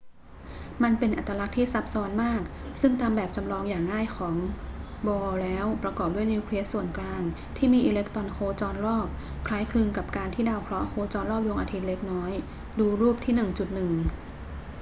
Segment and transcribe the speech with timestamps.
[0.83, 2.41] มันเป็นอัตลักษณ์ที่ซับซ้อนมาก
[2.81, 4.35] ซึ่งตามแบบจำลองอย่างง่ายของ
[5.05, 7.21] bohr แล้ว ประกอบด้วยนิวเคลียสส่วนกลาง
[7.57, 9.07] ที่มีอิเล็กตรอนโคจรรอบ
[9.47, 12.31] คล้ายคลึงกับการที่ดาวเคราะห์โคจรรอบดวงอาทิตย์เล็กน้อย
[12.79, 13.33] ดูรูปที่
[13.75, 13.89] 1.1